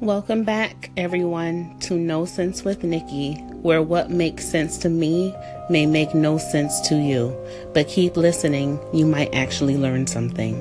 [0.00, 5.32] Welcome back, everyone, to No Sense with Nikki, where what makes sense to me
[5.70, 7.34] may make no sense to you.
[7.74, 10.56] But keep listening, you might actually learn something.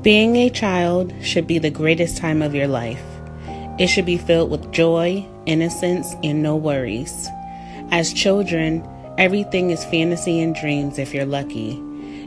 [0.00, 3.04] Being a child should be the greatest time of your life.
[3.78, 7.28] It should be filled with joy, innocence, and no worries.
[7.90, 8.88] As children,
[9.18, 11.74] everything is fantasy and dreams if you're lucky.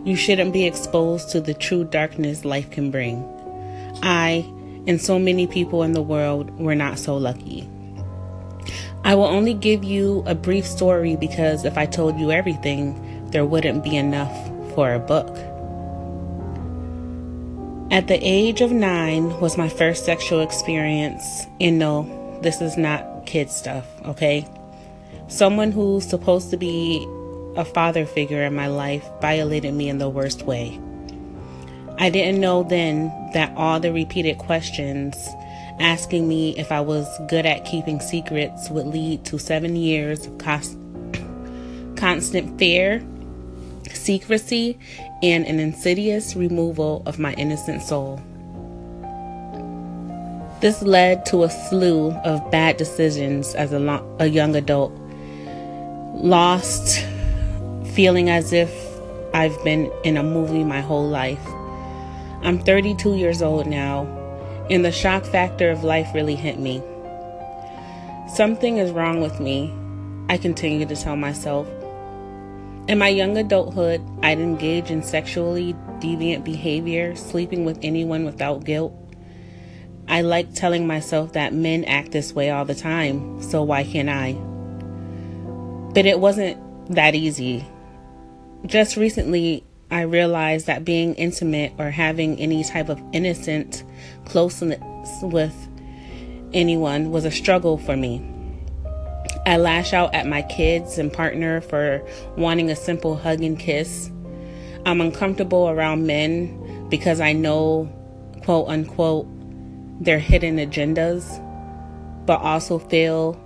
[0.05, 3.27] You shouldn't be exposed to the true darkness life can bring.
[4.03, 4.45] I
[4.87, 7.69] and so many people in the world were not so lucky.
[9.03, 13.45] I will only give you a brief story because if I told you everything, there
[13.45, 14.33] wouldn't be enough
[14.73, 15.37] for a book.
[17.89, 23.25] At the age of nine was my first sexual experience, and no, this is not
[23.25, 24.45] kid stuff, okay?
[25.29, 27.05] Someone who's supposed to be
[27.55, 30.79] a father figure in my life violated me in the worst way.
[31.97, 35.29] I didn't know then that all the repeated questions
[35.79, 40.37] asking me if I was good at keeping secrets would lead to seven years of
[40.37, 40.77] cost-
[41.95, 43.05] constant fear,
[43.91, 44.77] secrecy,
[45.21, 48.21] and an insidious removal of my innocent soul.
[50.59, 54.91] This led to a slew of bad decisions as a, lo- a young adult.
[56.15, 57.05] Lost,
[57.93, 58.71] feeling as if
[59.35, 61.45] I've been in a movie my whole life.
[62.43, 64.05] I'm 32 years old now,
[64.69, 66.81] and the shock factor of life really hit me.
[68.33, 69.73] Something is wrong with me,
[70.29, 71.67] I continue to tell myself.
[72.87, 78.93] In my young adulthood, I'd engage in sexually deviant behavior, sleeping with anyone without guilt.
[80.07, 84.07] I like telling myself that men act this way all the time, so why can't
[84.07, 84.33] I?
[85.93, 86.57] But it wasn't
[86.95, 87.65] that easy.
[88.65, 93.83] Just recently, I realized that being intimate or having any type of innocent
[94.25, 94.79] closeness
[95.21, 95.55] with
[96.53, 98.21] anyone was a struggle for me.
[99.45, 102.05] I lash out at my kids and partner for
[102.35, 104.11] wanting a simple hug and kiss.
[104.85, 107.89] I'm uncomfortable around men because I know,
[108.43, 109.25] quote unquote,
[110.03, 111.25] their hidden agendas,
[112.25, 113.41] but also feel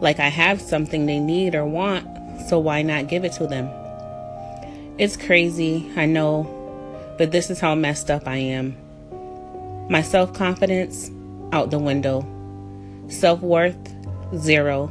[0.00, 2.06] like I have something they need or want,
[2.48, 3.70] so why not give it to them?
[4.98, 6.44] It's crazy, I know,
[7.18, 8.74] but this is how messed up I am.
[9.90, 11.10] My self confidence,
[11.52, 12.26] out the window.
[13.08, 13.76] Self worth,
[14.34, 14.90] zero.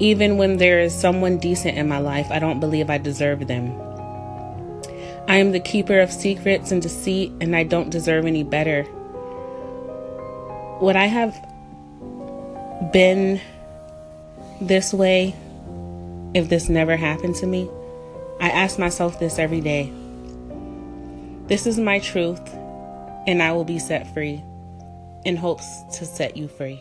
[0.00, 3.70] Even when there is someone decent in my life, I don't believe I deserve them.
[5.28, 8.82] I am the keeper of secrets and deceit, and I don't deserve any better.
[10.80, 11.36] Would I have
[12.92, 13.40] been
[14.60, 15.36] this way
[16.34, 17.70] if this never happened to me?
[18.40, 19.92] I ask myself this every day.
[21.46, 22.40] This is my truth,
[23.26, 24.42] and I will be set free
[25.24, 25.66] in hopes
[25.98, 26.80] to set you free.